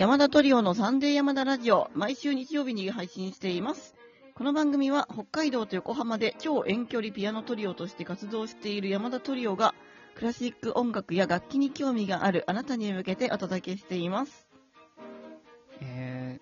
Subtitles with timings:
[0.00, 3.94] 山田トリオのサンデー山田ラジオ、毎週日曜日に配信しています。
[4.34, 9.74] この番組は北海道と横浜で超遠距離ピアノトリオとして活動している山田トリオが、
[10.14, 14.48] クラシック音楽や楽器に興味があるあなたに向けてお届けしています。
[15.82, 16.40] え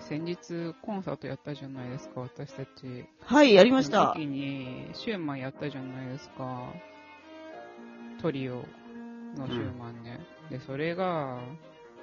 [0.00, 3.06] ー、先日コンサートやったじゃないですか、私たち。
[3.20, 4.26] はい、やりました時。
[4.26, 6.64] に、シューマンやったじゃないですか。
[8.20, 8.56] トリオ
[9.36, 10.18] のシューマンね。
[10.50, 11.38] で、それが、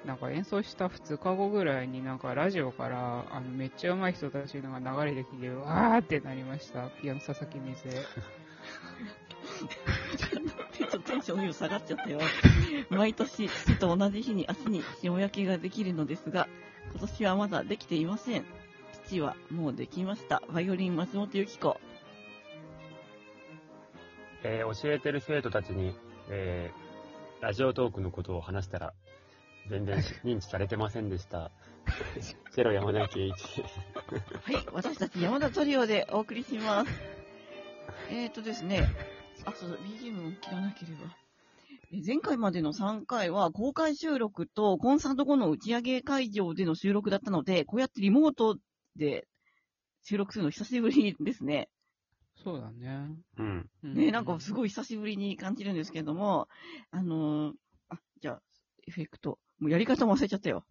[0.06, 6.88] なんか演奏した2日後ぐらいになんかラジオから、あの、めっちゃ上手い人たちのが流れてきて、わーってなりました。
[7.02, 7.92] ピアノ佐々木水江。
[10.76, 12.20] ちょっとテンション下がっちゃったよ。
[12.88, 16.48] 毎年、父と同じ日に足に塩焼きができるのですが、
[16.92, 18.44] 今年はまだできていません。
[19.06, 20.40] 父はもうできました。
[20.52, 21.80] バイオリン松本由紀子。
[24.44, 25.96] えー教えてる生徒たちに、
[26.28, 26.86] えー
[27.40, 28.94] ラジオトークのことを話したら、
[29.68, 31.50] 全然認知されてませんでした。
[32.54, 33.80] チェロ山田圭一です。
[34.42, 36.90] はい、私たち山田トリオでお送りします。
[38.10, 38.88] えーとですね、
[39.44, 41.16] あ、そうだ、BGM を切らなければ。
[41.92, 48.58] え前回までの3回は公開収録とコンサート後の打ち上げ会場での収録だったので、こうやってリモート
[48.96, 49.28] で
[50.02, 51.68] 収録するの久しぶりですね。
[52.42, 53.08] そうだね。
[53.38, 53.70] うん。
[53.82, 56.48] うね、なんかすごい久しぶりに感じるんですけども、
[56.90, 57.54] あのー
[57.88, 58.42] あ、じゃあ、
[58.86, 59.38] エフェクト。
[59.58, 60.64] もうやり方も忘れちゃったよ。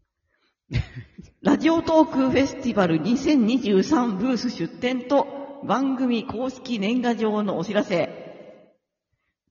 [1.41, 8.25] ラジオトークフェスティバル2023ブース出展と番組公式年賀状のお知らせ。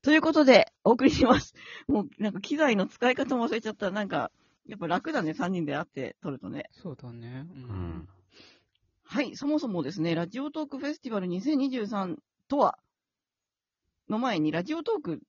[0.03, 1.55] ということで、お送りします。
[1.89, 3.91] もうなんか機材の使い方も忘れちゃった。
[3.91, 4.31] なんか、
[4.67, 6.69] やっぱ楽だね、3人で会って撮るとね。
[6.73, 7.47] そうだね。
[7.51, 8.09] ううん。
[9.03, 12.17] はい、そもそもですね、ラジオトークフェスティバル2023
[12.49, 12.79] とは、
[14.09, 15.23] の前に、ラジオトーク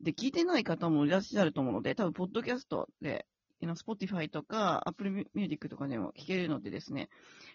[0.00, 7.08] で聞いてない方もいらっしゃると思うので、多分、ポッドキャストで、あの Spotify とか Apple Music とかでも聞けるのでですね、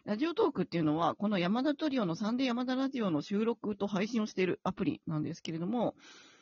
[0.05, 5.95] ラジオトークっていうのは、この山田トリオのサンデー山田ラジオの収録と配信をしているアプリなんですけれども、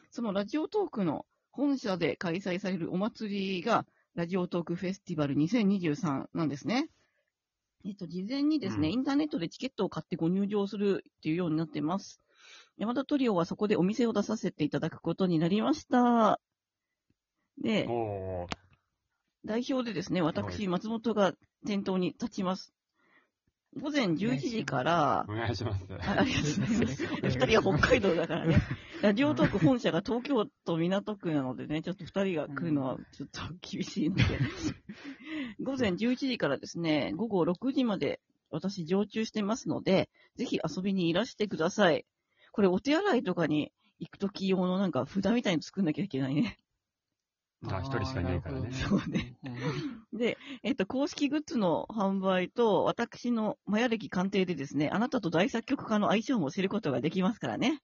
[0.09, 3.85] そのラジオトークの本社で開催されるお祭りが、
[4.16, 6.88] ラジオトークフェスティバル2023なんですね。
[7.85, 12.22] えっと、事前にですね、うんインターネットでチケットを買ってご入場するっていうようになってます。
[12.78, 16.40] 山田トリオはそこでお店を出させていただくことになりました。
[17.62, 17.88] で。
[19.46, 21.34] 代表でですね、私、松本が
[21.66, 22.74] 店頭に立ちます。
[23.81, 25.84] 午前11時からお、願いします。
[25.90, 27.06] あありがとうございます。
[27.40, 28.58] 二人は北海道だからね。
[29.02, 34.24] ラジオトーク本社が東京都港区なのでね、ちょっと二人が来るのはちょっと厳しいので。
[35.62, 38.22] 午前11時からですね、午後6時まで
[38.52, 42.06] 私常駐してますので、ぜひ遊びにいらしてください。
[42.52, 46.60] これお手洗いとかに行くとき用のなんか札みたいに作んなきゃいけないね。
[47.69, 49.35] あ一人しかいないからねそうね。
[49.44, 57.81] うんで、えっと、公式グッズの販売と、私のマヤ歴鑑定でですね、あなたと大作曲家の相性も知ることができますからね。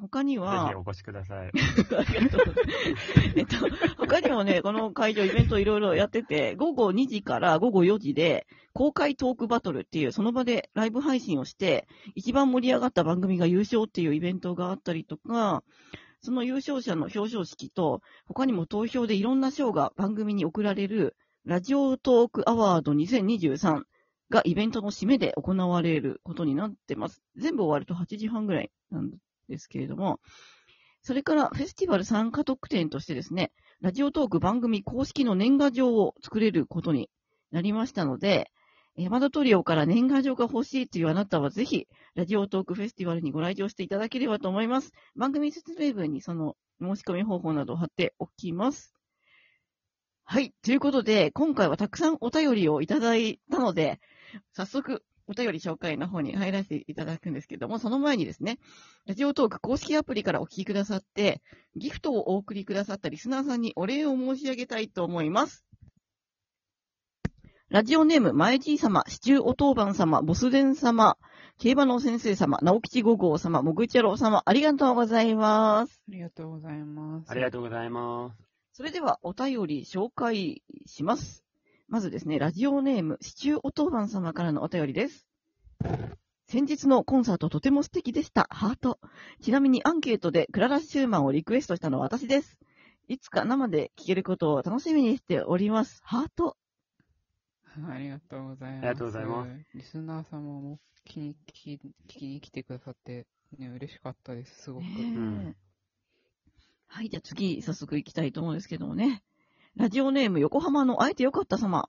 [0.00, 1.48] 他にぜはひ、お越しください。
[1.50, 2.54] ありがとう。
[3.36, 3.56] えっと、
[3.98, 15.62] 他にもね、この会場イベントいろいろやってて、午後2時から午後4時で、公開トークバトルっていう、その場でライブ配信をして、一番盛り上がった番組が優勝っていうイベントがあったりとか、
[16.22, 23.82] その優勝者の表彰式と、他にも投票でいろんな賞が番組に贈られる、ラジオトークアワード2023
[24.28, 27.22] がイベントの締めで行われることになってます。
[27.36, 29.10] 全部終わると8時半ぐらいなん
[29.48, 30.20] ですけれども、
[31.02, 37.08] それからフェスティバル参加特典としてですね、ラジオトーク番組公式の年賀状を作れることに
[37.50, 38.50] なりましたので、
[38.96, 44.92] 山田トリオから年賀状が欲しいというあなたはぜひ、ラジオトークフェスティバルにご来場していただければと思います。
[45.16, 48.94] 番組説明文にその申し込み方法などを貼っておきます。
[50.24, 50.52] はい。
[50.62, 54.00] ということで、今回はたくさんお便りをいただいたので、
[54.52, 58.58] 早速、お便り紹介の方に入らせていただくんですけども、その前にですね、
[59.06, 61.40] ラジオトーク公式アプリからお聞きくださって、
[61.76, 65.64] ギフトをお送りくださったリスナーさんにお礼を申し上げたいと思います。
[67.70, 71.16] ラジオネーム、前じい様、シチューお当番様、ボスデン様、
[71.56, 76.02] 競馬の先生様、直吉五号様、もぐちゃろう様、ありがとうございます。
[76.08, 77.30] ありがとうございます。
[77.30, 78.36] ありがとうございます。
[78.72, 81.44] それでは、お便り紹介します。
[81.86, 85.28] まずですね、ラジオネーム、シチューお当番様からのお便りです。
[86.48, 88.48] 先日のコンサートとても素敵でした。
[88.50, 88.98] ハート。
[89.42, 92.58] ちなみにアンケートでクララ・シューマンをリクエストしたのは私です。
[93.06, 96.00] いつか生で聴けることを楽しみにしております。
[96.02, 96.56] ハート。
[97.88, 98.86] ありがとうございます。
[98.86, 99.50] ありがとうございます。
[99.74, 103.26] リスナー様も聞きに聞き聞きに来てくださって、
[103.58, 104.84] ね、嬉しかったです、すごく。
[104.84, 105.56] ねえん
[106.86, 109.22] はい、じゃあ次、早速行きたいと思うんですけどもね。
[109.76, 111.88] ラジオネーム横浜の会えてよかった様。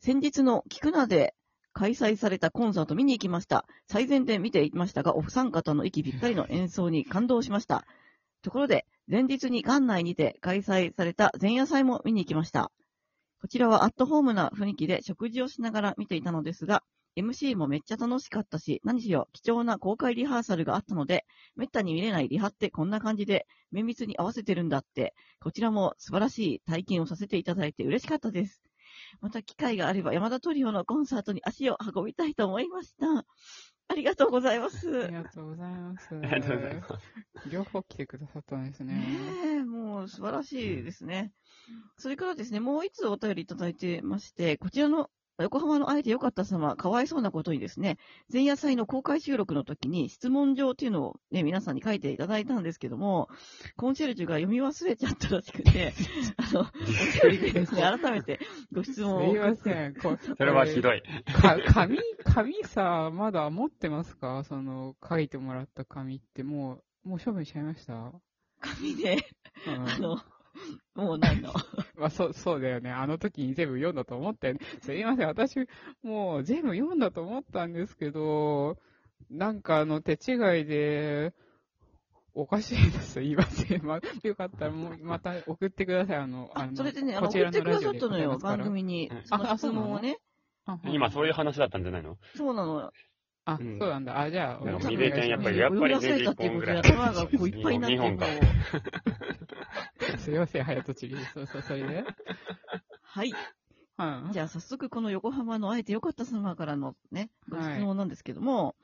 [0.00, 1.34] 先日の聞くなで
[1.72, 3.66] 開催されたコンサート見に行きました。
[3.88, 7.86] 最前で見ていましたが、お三方の息ぴったりの演奏に感動しました。
[8.42, 12.70] ところで、前日に館内にて開催された前夜祭も見に行きました。
[13.46, 16.82] こちらはアットホームな雰囲気で食事をしながら見ていたのですが、
[17.16, 28.64] MC もめっちゃ楽しかったし、何しろ貴重な公開リハーサルがあったので、めったに見れないリハってこんな感じで綿密に合わせてるんだって、こちらも素晴らしい体験をさせていただいて嬉しかったです。
[29.20, 33.24] また機会があれば山田トリオのコンサートに足を運びたいと思いました。
[33.88, 35.04] ありがとうございます。
[35.04, 36.08] ありがとうございます。
[36.16, 37.48] ありがとうございます。
[37.48, 38.94] 両方来てくださったんですね。
[38.94, 39.06] ね
[39.55, 39.55] え、
[39.96, 41.32] もう素晴らしいですね。
[41.96, 45.08] それからですね、もう一つお便りいただいてまして、こちらの
[45.38, 47.96] 横浜の会えてよかった様、かわいそうなことにですね、
[48.32, 53.28] 前夜祭の公開収録の時に質問状っていうのをね、皆さんに書いていただいたんですけども、
[53.76, 55.94] コンシェルジュが読み忘れちゃったらしくて、
[56.36, 58.38] あの、お便りでですね、改めて
[58.72, 59.94] ご質す問をいません。
[59.94, 61.02] こそれはひどい。
[61.32, 64.44] か紙、紙さ、まだ持ってますか？
[64.44, 68.12] その、書いてもらった紙って、もう、もう処分しちゃいました？
[68.74, 69.16] 紙で、
[69.66, 70.18] うんあの、
[70.94, 71.52] もうなんの、
[71.96, 72.90] まあ、そう、そうだよね。
[72.90, 74.60] あの時に全部読んだと思ったよね。
[74.80, 75.26] すいません。
[75.26, 75.56] 私、
[76.02, 78.76] もう全部読んだと思ったんですけど、
[79.30, 81.34] なんかあの、手違いで、
[82.34, 83.12] おかしいです。
[83.12, 83.82] すいません。
[83.84, 86.16] まよかったらもう、また送ってください。
[86.18, 89.22] あの、あのそれでね、あの、こちら送ってくださのラジオでったのよ、答えますから番組にうん。
[89.24, 90.18] その質問をね。
[90.66, 92.18] あ今そういう話だったんじゃないの？
[92.34, 92.92] そうなの。
[93.46, 93.78] あ、うん。
[93.78, 94.20] そうなんだ。
[94.20, 94.90] あ、じゃあ、でもお願いします。
[94.90, 96.48] ミレーテンやっぱりやっぱり読み忘れたってい。
[96.48, 98.30] うことで頭がこういっぱいになってるのを。
[100.18, 101.16] すいません、早とちり。
[101.32, 102.04] そうそう、それで。
[103.02, 103.32] はい。
[103.98, 104.30] うん。
[104.32, 108.08] じゃあ早速この横浜の会えてよかった様からのね、ごはい質問なん。
[108.08, 108.74] ですけども、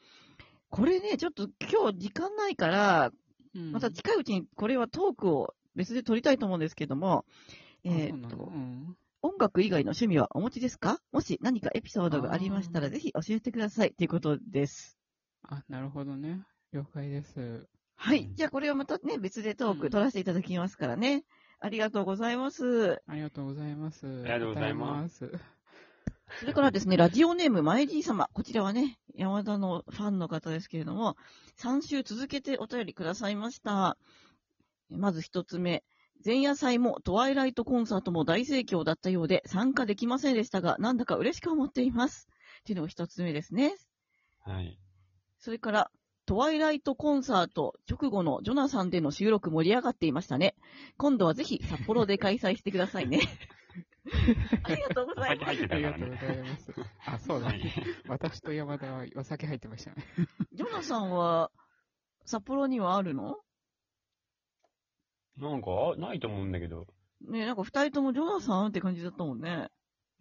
[0.70, 3.10] これね、ちょっと今日時間ないから、
[3.54, 3.72] うん。
[3.72, 6.60] また近いうちにこれはトークを別で撮りたいと思うん。
[6.60, 7.24] ですけども、あ
[7.84, 10.98] えーっと、うん音楽以外の趣味はお持ちですか？
[11.12, 14.98] もし何かエピソードがありましたらぜひ教えてくださいということです。
[15.44, 16.42] あ、なるほどね。
[16.72, 17.66] 了解です。
[17.94, 18.24] はい。
[18.24, 21.24] うんじゃあこれはまたね、別でトーうんク取らせていただきますからね。
[21.60, 23.00] ありがとうございます。
[23.06, 24.06] ありがとうございます。
[24.06, 25.30] ありがとうございます
[26.40, 28.28] それからですね、ラジオネーム、まえじい様。
[28.32, 31.16] こちらはね、山田のファンの方ですけれども、
[31.58, 33.96] 3週続けてお便りくださいました。
[34.88, 35.84] まず一つ目。
[36.24, 42.28] 前夜祭もトワイライトコンサートも大盛況だったようで参加できませんでしたが、なんだか嬉しく思っています。
[42.60, 43.74] っていうのが一つ目ですね。
[44.40, 44.78] はい。
[45.38, 45.90] それから、
[46.24, 50.54] トワイライトコンサート直後のジョナサンでの収録盛り上がっていましたね。
[50.96, 53.20] 今度はぜひ札幌で開催してくださいね。
[54.64, 55.54] ありがとうございます。
[55.56, 56.38] 入ってたからありがとうござね。
[56.38, 56.72] います。
[57.06, 57.58] あ、そうだはね。
[57.58, 57.62] い。
[58.08, 60.04] 私と山田はお酒入ってましたね。
[60.52, 61.50] ジョナさんは
[62.24, 63.36] 札幌にはあるの？
[65.38, 66.86] なんか、ないと思うんだけど。
[67.28, 69.68] ねなんか二人ともジョナサンって感じだったもんね。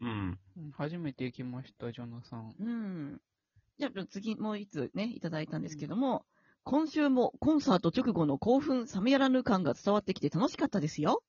[0.02, 0.40] うん。
[0.58, 2.54] うん初めて行きました、ジョナさん。
[2.60, 3.22] うん。
[3.78, 6.26] じゃあ次もう一つね、いただいたんですけども、
[6.64, 11.24] 今週もコンサート直後の興奮冷めやらぬ感が伝わってきて楽しかったですよ。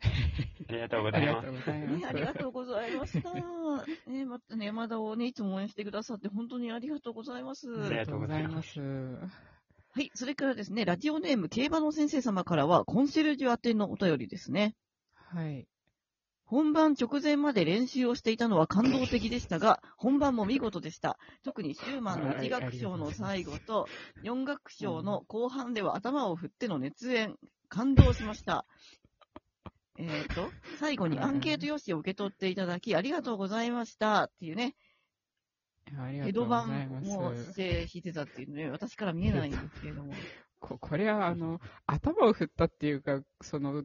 [0.68, 1.58] ありがとうございますありがと。
[1.58, 1.98] うございます。
[1.98, 4.10] ね、ありがとうございました。
[4.10, 7.68] ね、またね、山田をね、いつも応援してくださって本当にありがとうございます。
[7.84, 8.80] ありがとうございます
[9.98, 14.76] はい、それからですね、ラジオネーム競馬の先生様からは、コンシェルジュ宛てのお便りですね。
[15.12, 15.66] はい。
[16.44, 21.18] 本番直前まで練習をしていたのは感動的でしたが、 本番も見事でした。
[21.42, 23.88] 特にシューマンの1楽章の最後と、
[24.22, 27.36] 4楽章の後半では頭を振っての熱演、
[27.68, 28.66] 感動しました。
[29.96, 34.76] えっ、と、最後にアンケート用紙を受け取っていただき、ありがとうございましたっていうね、
[35.96, 37.08] 江戸とうござい版ます。
[37.08, 40.12] もして弾いてたっていうね、私から見えないんですけれども。
[40.60, 43.84] ここれは、あの、頭を振ったっていうか、その、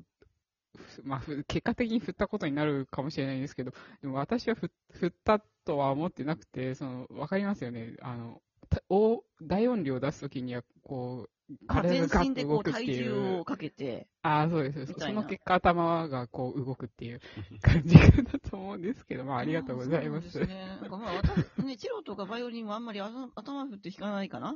[0.75, 7.95] ふまあ、ふ結果的に振ったことになるかもしれないんですけど、でも私は振振ったとは思ってなくて、その、わかりますよね。
[8.01, 8.41] あの、
[8.75, 13.45] た大大音量を出すときには、こう、あ体がガッ全身でこうと動くって体重いうを。
[13.45, 14.93] かけて、ああ、そうです。
[14.99, 17.19] その結果頭がこう動くっていう
[17.61, 20.31] 感じだと思うんですけど、まあありがとうございます。
[20.31, 20.65] そうですね。
[20.65, 24.55] なんかまあ、私、ね、チロとかバイオリンはあんまり頭頭振って弾かないかな。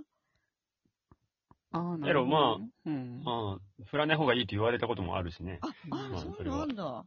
[1.71, 2.38] ああ、なやろるほど。
[2.38, 3.24] まあうん。
[3.24, 5.59] まあ、振らない方がいいと言われたこともあるしね。
[5.62, 7.05] あ、あまあー、そういうのあんだ。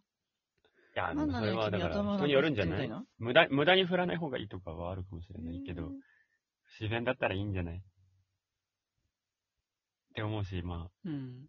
[0.94, 2.90] いや、それはだ君から頭人によるんじゃない？
[3.18, 6.00] 無駄無駄に振らない方がいいとかはあるかもしれないけどう、ん
[6.78, 7.76] 自然だったらいいんじゃない？
[7.76, 7.80] っ
[10.14, 11.46] て思うし、まあ、うん。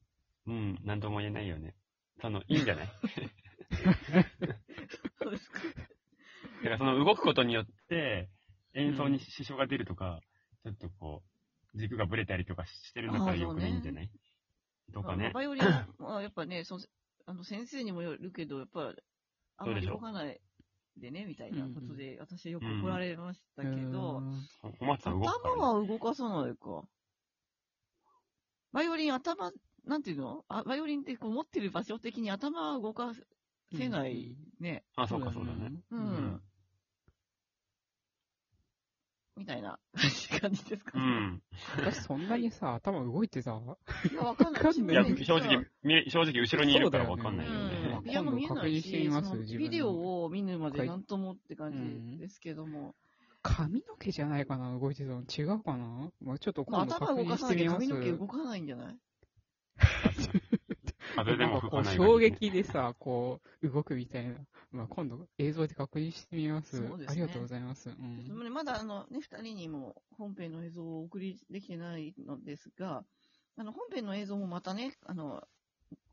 [0.48, 1.75] うん、なんとも言えないよね。
[2.22, 2.90] その、いいんじゃない？
[5.22, 5.60] そうですか。
[6.63, 8.30] だからその動くことによって、
[8.74, 10.20] 演奏に支障が出るとか、
[10.63, 11.24] ちょっとこ
[11.74, 14.10] う、軸がぶれたりとかしてるんだったらよくないんじゃない？
[14.94, 15.32] とかね。
[15.34, 15.63] バイオリン
[16.04, 16.82] はやっぱね、その
[17.25, 18.94] ああの、先生にもよるけど、やっぱ、
[19.58, 20.40] あんまり動かない
[20.98, 24.22] でね、みたいなことで、私はよく怒られましたけど、
[24.80, 25.22] お松さん。
[25.22, 26.84] 頭は動かさないか。
[28.72, 29.52] バイオリン頭、
[29.86, 30.46] なんていうの？
[30.48, 33.14] あバイオリンってこう持ってる場所的に頭は動か
[33.76, 34.84] せないね。
[34.96, 35.72] あ、そうかそうだね。
[35.92, 36.00] うん。
[36.00, 36.42] うん
[39.38, 39.80] みたいな
[40.40, 41.04] 感じですかね。
[41.04, 41.42] うん。
[41.78, 43.54] 私そんなにさ、頭動いてたい
[44.14, 44.62] や、わかんない。
[44.62, 47.72] いいや、正直、見正直後ろにいるからわかんないようね。
[48.01, 48.03] ん。
[48.03, 52.96] ピアノ見えない今度確認してみし、ますその自分のビデオを見るまでなんともって感じですけども。
[53.43, 55.22] 髪の毛じゃないかな、動いてたの。
[55.22, 56.12] 違うかな？
[56.22, 57.89] まあちょっとまあ、今度頭確認動かさなきゃしてみます。
[57.89, 58.98] 髪の毛動かないんじゃない？
[61.15, 64.36] なんかこう衝撃でさ、こう、動くみたいな。
[64.72, 66.77] まあ今度映像で確認してみます。
[66.77, 67.89] すねありがとうございます。
[67.89, 67.98] うで
[68.31, 68.38] ん。
[68.38, 73.03] もねまだあのね、二人にも本編の映像をお送りできてないのですが、
[73.58, 75.43] あの、本編の映像もまたね、あの、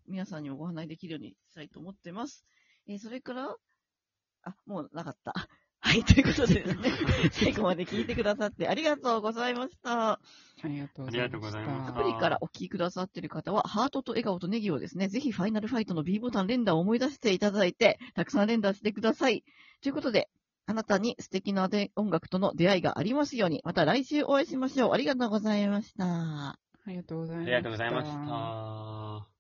[0.09, 2.45] 皆さんにもご案内できるようにしたいと思ってます。
[2.87, 3.57] えーそれから、
[4.43, 5.35] あ、もうなかった。
[5.81, 6.91] はい、ということでですね、
[7.31, 10.13] 最後まで聞いてくださってありがとうございました。
[10.13, 10.21] あ
[10.65, 11.29] りがとうございました。
[11.29, 19.45] ありがとうございましたアプリからお聞きくださっている方は、ハートと笑顔とネギをですね、ぜひファイナルファイトの B ボタン連打を思い出していただいて、たくさん連打してください。
[19.81, 20.29] ということで、
[20.67, 24.93] あなたに素敵なで音楽との出会いがありますように、また来週お会いしましょう。
[24.93, 26.05] ありがとうございました。
[26.05, 27.57] ありがとうございました。
[27.57, 29.38] ありがとうございました。